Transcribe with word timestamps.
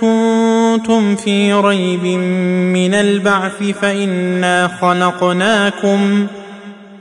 كنتم 0.00 1.16
في 1.16 1.52
ريب 1.52 2.04
من 2.74 2.94
البعث 2.94 3.62
فإنا 3.80 4.68
خلقناكم 4.80 6.26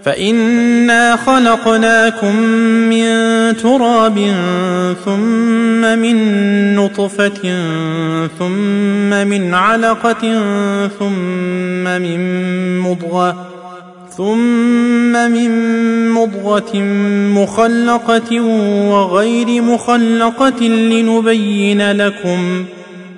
فإنا 0.04 1.16
خلقناكم 1.16 2.36
من 2.89 3.08
تراب 3.58 4.17
ثم 5.06 6.00
من 6.00 6.16
نطفة 6.76 7.42
ثم 8.39 9.09
من 9.09 9.54
علقة 9.54 10.22
ثم 11.00 11.84
من 11.84 12.80
مضغة 12.80 13.48
ثم 14.17 15.32
من 15.32 15.52
مضغة 16.11 16.78
مخلقة 17.42 18.42
وغير 18.89 19.61
مخلقة 19.61 20.64
لنبين 20.64 21.92
لكم 21.92 22.66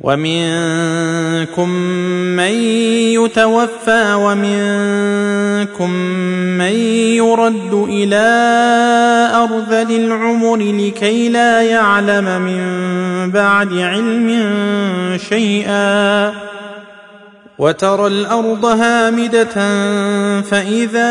ومنكم 0.00 1.68
من 2.36 2.52
يتوفى 3.20 4.14
ومنكم 4.14 5.90
من 6.58 6.72
يرد 7.20 7.86
إلى 7.88 8.26
أرذل 9.34 10.04
العمر 10.04 10.56
لكي 10.56 11.28
لا 11.28 11.62
يعلم 11.62 12.42
من 12.42 12.60
بعد 13.30 13.72
علم 13.72 14.28
شيئا 15.28 16.32
وترى 17.58 18.06
الأرض 18.06 18.64
هامدة 18.64 19.54
فإذا 20.42 21.10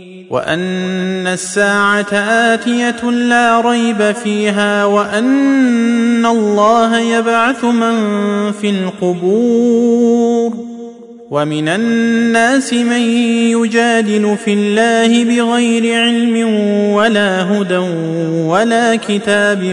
وأن 0.31 1.27
الساعة 1.27 2.13
آتية 2.53 3.11
لا 3.11 3.61
ريب 3.61 4.11
فيها 4.23 4.85
وأن 4.85 6.25
الله 6.25 6.99
يبعث 6.99 7.63
من 7.63 7.95
في 8.51 8.69
القبور 8.69 10.53
ومن 11.31 11.67
الناس 11.67 12.73
من 12.73 13.01
يجادل 13.51 14.37
في 14.45 14.53
الله 14.53 15.23
بغير 15.23 16.01
علم 16.01 16.53
ولا 16.93 17.43
هدى 17.51 17.77
ولا 18.47 18.95
كتاب 18.95 19.63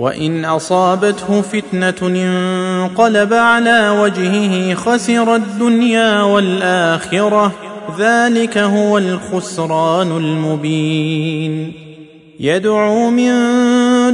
وإن 0.00 0.44
أصابته 0.44 1.40
فتنة 1.40 1.94
انقلب 2.02 3.32
على 3.32 3.90
وجهه 4.00 4.74
خسر 4.74 5.34
الدنيا 5.34 6.22
والآخرة 6.22 7.52
ذلك 7.98 8.58
هو 8.58 8.98
الخسران 8.98 10.16
المبين. 10.16 11.72
يدعو 12.40 13.10
من 13.10 13.32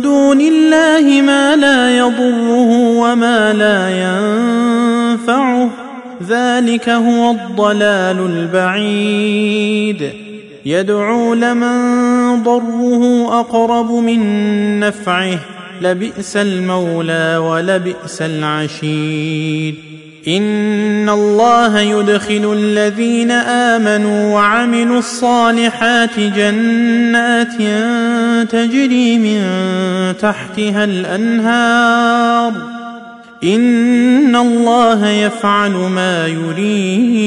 دون 0.01 0.41
الله 0.41 1.23
ما 1.23 1.57
لا 1.57 1.99
يضره 1.99 2.71
وما 2.99 3.53
لا 3.53 3.91
ينفعه 3.91 5.71
ذلك 6.29 6.89
هو 6.89 7.31
الضلال 7.31 8.19
البعيد. 8.27 10.11
يدعو 10.67 11.35
لمن 11.35 12.43
ضره 12.43 13.27
أقرب 13.41 13.91
من 13.93 14.81
نفعه 14.81 15.39
لبئس 15.83 16.37
المولى 16.37 17.37
ولبئس 17.37 18.23
العشير. 18.23 19.75
إن 20.29 21.09
الله 21.09 21.81
يدخل 21.81 22.53
الذين 22.57 23.31
آمنوا 23.31 24.35
وعملوا 24.35 24.99
الصالحات 24.99 26.21
جنات 26.21 27.57
تجري 28.51 29.19
من 29.19 29.43
تحتها 30.21 30.85
الأنهار. 30.85 32.53
إن 33.45 34.37
الله 34.37 35.09
يفعل 35.09 35.71
ما 35.71 36.27
يريد. 36.27 37.27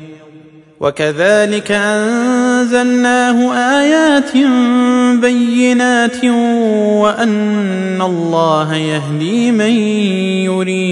وكذلك 0.81 1.71
أنزلناه 1.71 3.37
آيات 3.79 4.37
بينات 5.21 6.25
وأن 7.01 8.01
الله 8.01 8.75
يهدي 8.75 9.51
من 9.51 9.71
يريد. 10.49 10.91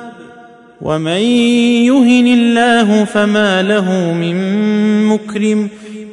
ومن 0.81 1.21
يهن 1.85 2.27
الله 2.27 3.05
فما 3.05 3.61
له 3.61 4.13
من 4.13 4.35
مكرم 5.05 5.69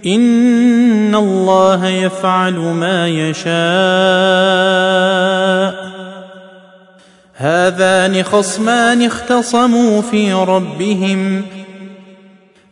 ان 0.07 1.15
الله 1.15 1.89
يفعل 1.89 2.55
ما 2.55 3.09
يشاء 3.09 3.49
هذان 7.35 8.23
خصمان 8.23 9.03
اختصموا 9.03 10.03
في 10.03 10.33
ربهم 10.33 11.43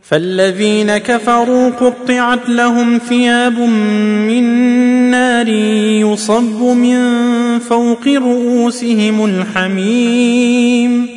فالذين 0.02 0.98
كفروا 0.98 1.70
قطعت 1.70 2.48
لهم 2.48 2.98
ثياب 3.08 3.58
من 4.28 4.44
نار 5.10 5.48
يصب 5.48 6.62
من 6.62 6.98
فوق 7.58 8.08
رؤوسهم 8.08 9.25
الحميم 9.25 11.16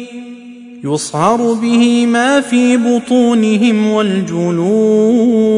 يصهر 0.84 1.54
به 1.54 2.06
ما 2.06 2.42
في 2.42 2.78
بطونهم 2.78 3.88
والجلود 3.92 5.50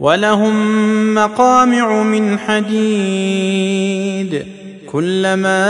ولهم 0.00 1.14
مقامع 1.14 2.02
من 2.02 2.38
حديد 2.38 3.76
كلما 4.92 5.64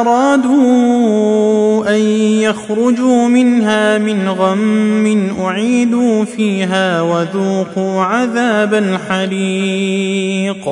أرادوا 0.00 1.88
أن 1.96 2.00
يخرجوا 2.40 3.28
منها 3.28 3.98
من 3.98 4.28
غم 4.28 5.36
أعيدوا 5.40 6.24
فيها 6.24 7.02
وذوقوا 7.02 8.02
عذاب 8.02 8.74
الحريق. 8.74 10.68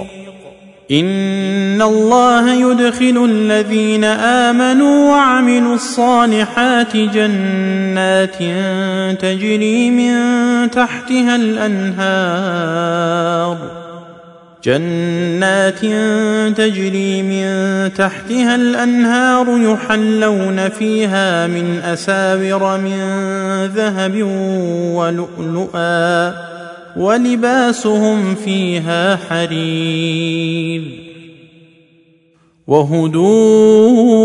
ان 0.90 1.82
الله 1.82 2.54
يدخل 2.54 3.24
الذين 3.30 4.04
امنوا 4.04 5.10
وعملوا 5.10 5.74
الصالحات 5.74 6.96
جنات 6.96 8.36
تجري 9.22 9.90
من 9.90 10.14
تحتها 10.70 11.36
الانهار 11.36 12.90
جنات 14.64 15.80
تجري 16.56 17.22
من 17.22 17.44
تحتها 17.94 18.54
الانهار 18.54 19.46
يحلون 19.48 20.68
فيها 20.68 21.46
من 21.46 21.80
اساور 21.84 22.78
من 22.78 23.00
ذهب 23.74 24.22
ولؤلؤا 24.94 26.50
ولباسهم 26.96 28.34
فيها 28.34 29.16
حرير 29.16 30.82
وهدوا 32.66 34.20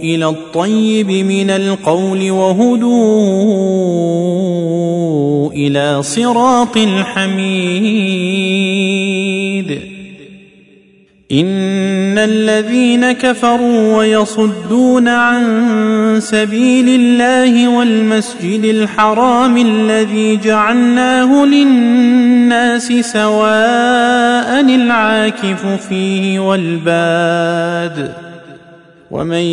إلى 0.00 0.28
الطيب 0.28 1.10
من 1.10 1.50
القول 1.50 2.30
وهدوا 2.30 3.66
إلى 5.52 6.02
صراط 6.02 6.76
الحميد 6.76 8.26
ان 11.32 12.18
الذين 12.18 13.12
كفروا 13.12 13.96
ويصدون 13.96 15.08
عن 15.08 16.20
سبيل 16.20 16.88
الله 16.88 17.68
والمسجد 17.68 18.64
الحرام 18.64 19.56
الذي 19.56 20.36
جعلناه 20.36 21.44
للناس 21.44 22.92
سواء 22.92 24.60
العاكف 24.60 25.66
فيه 25.88 26.38
والباد 26.40 28.12
ومن 29.10 29.44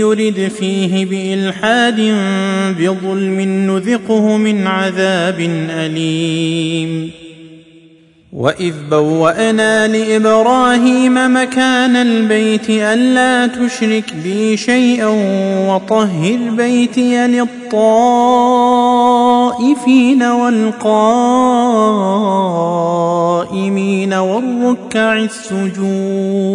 يرد 0.00 0.50
فيه 0.58 1.06
بالحاد 1.06 2.00
بظلم 2.78 3.40
نذقه 3.40 4.36
من 4.36 4.66
عذاب 4.66 5.40
اليم 5.70 7.23
واذ 8.34 8.74
بوانا 8.90 9.88
لابراهيم 9.88 11.14
مكان 11.14 11.96
البيت 11.96 12.70
الا 12.70 13.46
تشرك 13.46 14.14
بي 14.24 14.56
شيئا 14.56 15.06
وطهر 15.68 16.38
بيتي 16.50 17.26
للطائفين 17.26 17.82
والقائمين 20.22 20.84
والركع 24.14 25.16
السجود 25.16 26.54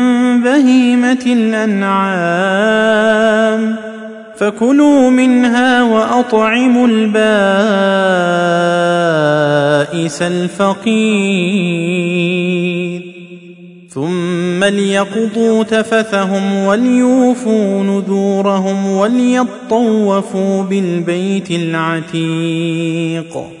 بهيمة 0.43 1.23
الأنعام. 1.25 2.81
فكلوا 4.37 5.09
منها 5.09 5.83
وأطعموا 5.83 6.87
البائس 6.87 7.21
الفقير. 10.21 11.81
ثم 13.89 14.63
ليقضوا 14.63 15.63
تفثهم 15.63 16.55
وليوفوا 16.55 17.83
نذورهم 17.83 18.87
وليطوفوا 18.87 20.63
بالبيت 20.63 21.51
العتيق. 21.51 23.60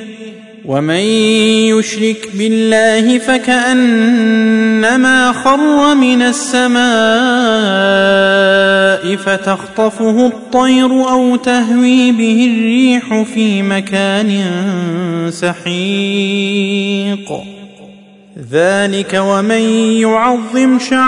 ومن 0.71 1.03
يشرك 1.75 2.29
بالله 2.33 3.17
فكأنما 3.17 5.31
خر 5.31 5.95
من 5.95 6.21
السماء 6.21 6.81
فتخطفه 9.15 10.27
الطير 10.27 11.09
أو 11.09 11.35
تهوي 11.35 12.11
به 12.11 12.51
الريح 12.53 13.23
في 13.23 13.61
مكان 13.61 14.41
سحيق. 15.29 17.31
ذلك 18.51 19.21
ومن 19.25 19.61
يعظم 19.99 20.79
شعائر 20.79 21.03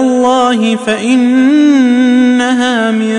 الله 0.00 0.76
فإنها 0.76 1.70
من 2.90 3.18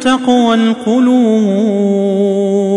تقوى 0.00 0.54
القلوب. 0.54 2.49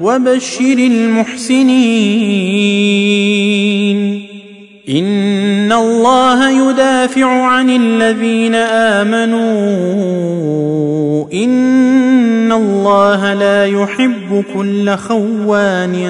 وبشر 0.00 0.78
المحسنين. 0.78 1.70
إن 4.88 5.72
الله 5.72 6.70
يدافع 6.70 7.26
عن 7.26 7.70
الذين 7.70 8.54
آمنوا. 8.54 9.40
إن 11.32 12.52
الله 12.52 13.34
لا 13.34 13.66
يحب 13.66 14.44
كل 14.54 14.96
خوان 14.96 16.06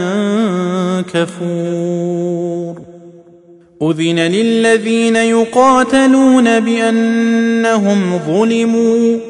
كفور. 1.15 2.75
أذن 3.83 4.19
للذين 4.19 5.17
يقاتلون 5.17 6.61
بأنهم 6.61 8.19
ظلموا. 8.27 9.30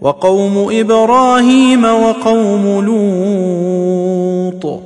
وقوم 0.00 0.68
إبراهيم 0.70 1.84
وقوم 1.84 2.84
لوط 2.84 4.82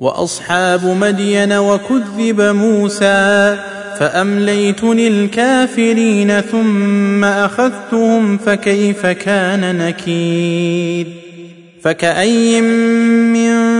وأصحاب 0.00 0.96
مدين 1.00 1.52
وكذب 1.52 2.40
موسى 2.40 3.56
فامليت 3.98 4.84
للكافرين 4.84 6.40
ثم 6.40 7.24
أخذتهم 7.24 8.38
فكيف 8.38 9.06
كان 9.06 9.78
نكير 9.78 11.06
فكاين 11.82 12.64
من 13.32 13.79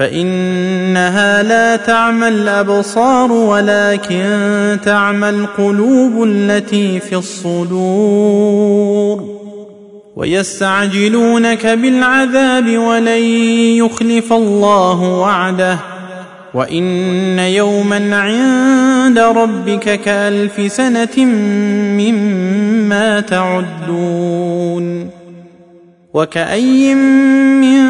فإنها 0.00 1.42
لا 1.42 1.76
تعمى 1.76 2.28
الأبصار 2.28 3.32
ولكن 3.32 4.78
تعمى 4.84 5.28
القلوب 5.28 6.24
التي 6.24 7.00
في 7.00 7.16
الصدور. 7.16 9.24
ويستعجلونك 10.16 11.66
بالعذاب 11.66 12.78
ولن 12.78 13.22
يخلف 13.76 14.32
الله 14.32 15.02
وعده. 15.02 15.78
وإن 16.54 17.38
يوما 17.38 18.16
عند 18.16 19.18
ربك 19.18 20.00
كألف 20.00 20.72
سنة 20.72 21.24
مما 21.98 23.20
تعدون. 23.20 25.10
وكاين 26.14 26.96
من 27.60 27.89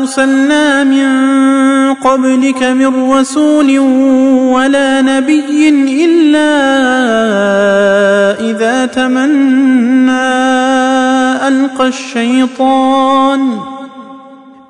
أرسلنا 0.00 0.84
من 0.84 1.10
قبلك 1.94 2.62
من 2.62 3.12
رسول 3.12 3.78
ولا 4.48 5.02
نبي 5.02 5.68
إلا 6.04 6.50
إذا 8.50 8.86
تمنى 8.86 10.10
ألقى 11.48 11.86
الشيطان 11.86 13.58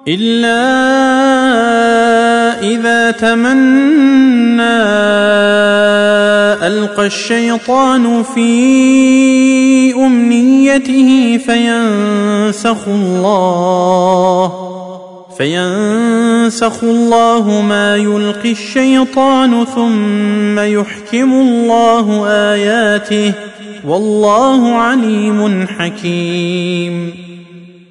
إلا 0.08 0.62
إذا 2.62 3.10
تمنى 3.10 4.80
ألقى 6.66 7.06
الشيطان 7.06 8.22
في 8.22 9.94
أمنيته 9.94 11.40
فينسخ 11.46 12.88
الله 12.88 14.70
فينسخ 15.38 16.84
الله 16.84 17.60
ما 17.60 17.96
يلقي 17.96 18.52
الشيطان 18.52 19.64
ثم 19.64 20.58
يحكم 20.58 21.32
الله 21.32 22.26
اياته 22.28 23.32
والله 23.84 24.74
عليم 24.74 25.66
حكيم. 25.66 27.12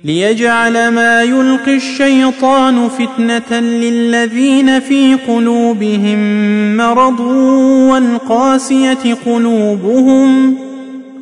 ليجعل 0.03 0.87
ما 0.87 1.23
يلقي 1.23 1.75
الشيطان 1.75 2.89
فتنه 2.89 3.59
للذين 3.59 4.79
في 4.79 5.15
قلوبهم 5.27 6.19
مرض 6.77 7.19
والقاسيه 7.89 9.17
قلوبهم 9.25 10.68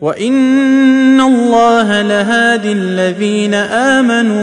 وان 0.00 1.20
الله 1.20 2.02
لهادي 2.02 2.72
الذين 2.72 3.54
امنوا 3.54 4.36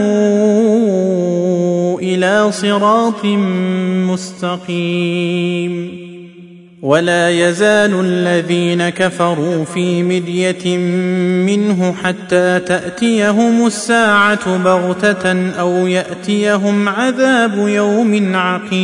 إلى 2.00 2.52
صراط 2.52 3.26
مستقيم 4.10 6.04
ولا 6.82 7.30
يزال 7.30 8.00
الذين 8.00 8.89
كفروا 8.89 9.63
في 9.66 10.04
مديه 10.04 10.78
منه 11.48 11.94
حتى 12.04 12.60
تاتيهم 12.60 13.68
الساعة 13.68 14.58
بغته 14.58 15.52
أو 15.60 15.88
ياتيهم 15.88 16.89
عذاب 16.89 17.68
يوم 17.68 18.36
عقيم 18.36 18.84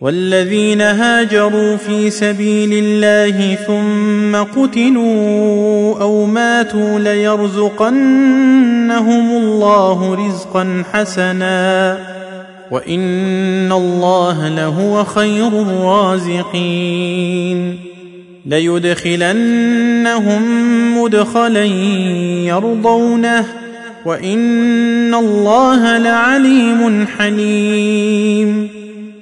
والذين 0.00 0.80
هاجروا 0.80 1.76
في 1.76 2.10
سبيل 2.10 2.70
الله 2.72 3.54
ثم 3.54 4.36
قتلوا 4.60 6.00
أو 6.00 6.26
ماتوا 6.26 6.98
ليرزقنهم 6.98 9.36
الله 9.36 10.26
رزقا 10.26 10.82
حسنا. 10.92 11.98
وإن 12.70 13.72
الله 13.72 14.48
لهو 14.48 15.04
خير 15.04 15.48
الرازقين. 15.48 17.78
ليدخلنهم 18.46 20.42
مدخلا 21.02 21.64
يرضونه. 22.44 23.44
وإن 24.04 25.14
الله 25.14 25.98
لعليم 25.98 27.06
حليم. 27.18 28.77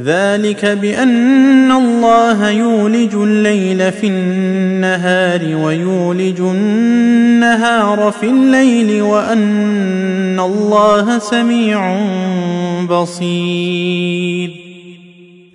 ذلك 0.00 0.64
بأن 0.64 1.72
الله 1.72 2.50
يولج 2.50 3.14
الليل 3.14 3.92
في 3.92 4.06
النهار 4.06 5.56
ويولج 5.56 6.40
النهار 6.40 8.12
في 8.20 8.26
الليل 8.26 9.02
وأن 9.02 10.40
الله 10.40 11.18
سميع 11.18 11.96
بصير. 12.90 14.71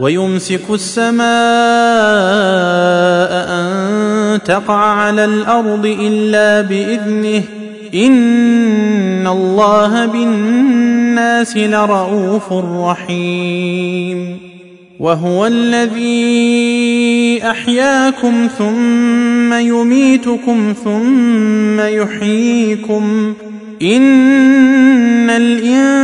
ويمسك 0.00 0.70
السماء 0.70 1.24
أن 3.50 4.40
تقع 4.44 4.74
على 4.74 5.24
الأرض 5.24 5.96
إلا 6.00 6.60
بإذنه. 6.60 7.42
إن 7.94 9.26
الله 9.26 10.06
بالناس 10.06 11.56
لرءوف 11.56 12.52
رحيم. 12.52 14.38
وهو 15.00 15.46
الذي 15.46 17.40
أحياكم 17.44 18.48
ثم 18.58 19.52
يميتكم 19.52 20.74
ثم 20.84 21.80
يحييكم. 21.80 23.34
إن 23.82 25.30
الانسان 25.30 26.03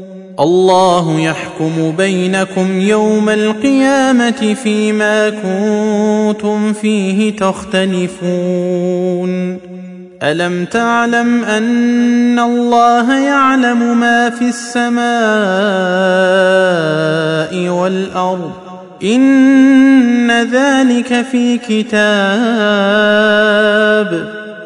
الله 0.41 1.19
يحكم 1.19 1.93
بينكم 1.97 2.81
يوم 2.81 3.29
القيامة 3.29 4.55
فيما 4.63 5.29
كنتم 5.29 6.73
فيه 6.73 7.35
تختلفون. 7.35 8.11
ألم 10.23 10.65
تعلم 10.65 11.43
أن 11.43 12.39
الله 12.39 13.17
يعلم 13.17 13.99
ما 13.99 14.29
في 14.29 14.45
السماء 14.49 15.01
والأرض؟ 17.69 18.51
إن 19.03 20.31
ذلك 20.31 21.25
في 21.31 21.57
كتاب. 21.57 22.01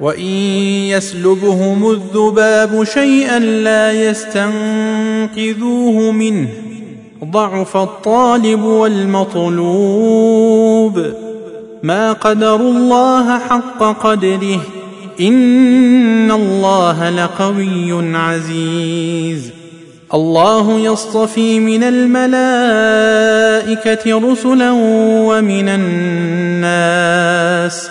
وان 0.00 0.24
يسلبهم 0.90 1.90
الذباب 1.90 2.84
شيئا 2.84 3.38
لا 3.38 3.92
يستنقذوه 3.92 4.52
منه 6.12 6.48
ضعف 7.24 7.76
الطالب 7.76 8.62
والمطلوب 8.62 9.66
ما 11.82 12.12
قدروا 12.12 12.70
الله 12.70 13.38
حق 13.38 13.82
قدره 14.02 14.60
ان 15.20 16.30
الله 16.30 17.10
لقوي 17.10 18.16
عزيز. 18.16 19.50
الله 20.14 20.78
يصطفي 20.78 21.60
من 21.60 21.82
الملائكه 21.82 22.40
رسلا 24.32 24.70
ومن 25.26 25.68
الناس 25.68 27.90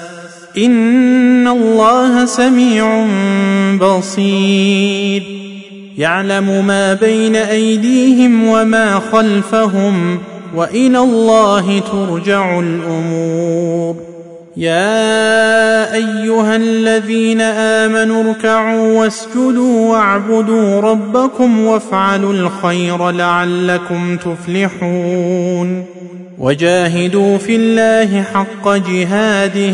ان 0.58 1.48
الله 1.48 2.26
سميع 2.26 3.06
بصير 3.82 5.24
يعلم 5.98 6.66
ما 6.68 6.94
بين 6.94 7.36
ايديهم 7.36 8.48
وما 8.48 9.00
خلفهم 9.12 10.20
والى 10.56 11.00
الله 11.00 11.80
ترجع 11.80 12.60
الأمور 12.60 13.96
يا 14.58 15.94
ايها 15.94 16.56
الذين 16.56 17.42
امنوا 17.42 18.24
اركعوا 18.24 19.00
واسجدوا 19.00 19.92
واعبدوا 19.92 20.82
ربكم 20.82 21.66
وافعلوا 21.66 22.34
الخير 22.34 23.12
لعلكم 23.12 24.18
تفلحون 24.18 25.86
وجاهدوا 26.40 27.38
في 27.38 27.56
الله 27.56 28.22
حق 28.24 28.70
جهاده 28.70 29.74